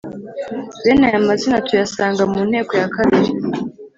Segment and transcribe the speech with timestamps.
[0.83, 3.29] bene aya mazina tuyasanga mu nteko ya kabiri